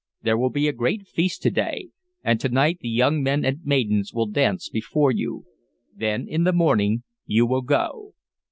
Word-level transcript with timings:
There 0.23 0.35
will 0.35 0.49
be 0.49 0.67
a 0.67 0.71
great 0.73 1.05
feast 1.07 1.43
to 1.43 1.51
day, 1.51 1.89
and 2.23 2.39
to 2.39 2.49
night 2.49 2.79
the 2.79 2.89
young 2.89 3.21
men 3.21 3.45
and 3.45 3.63
maidens 3.63 4.11
will 4.11 4.25
dance 4.25 4.67
before 4.67 5.11
you. 5.11 5.45
Then 5.95 6.27
in 6.27 6.43
the 6.43 6.51
morning 6.53 7.03
you 7.27 7.45
will 7.45 7.61
go." 7.61 8.15